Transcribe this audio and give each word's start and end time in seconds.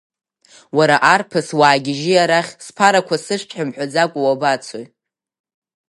Уара 0.77 0.97
арԥыс, 1.13 1.47
уаагьежьи 1.59 2.23
арахь, 2.23 2.51
сԥарақәа 2.65 3.15
сышәҭ 3.25 3.49
ҳәа 3.55 3.67
мҳәаӡакәа 3.67 4.19
уабацои? 4.25 4.85